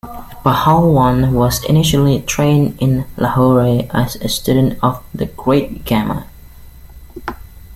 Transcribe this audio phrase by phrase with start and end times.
[0.43, 6.25] Pahalwan was initially trained in Lahore as a student of The Great Gama.